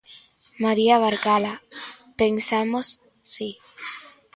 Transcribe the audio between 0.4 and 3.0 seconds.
María Barcala: Pensamos,